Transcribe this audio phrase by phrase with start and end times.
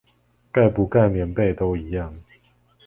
[0.51, 2.11] 蓋不蓋棉被都一樣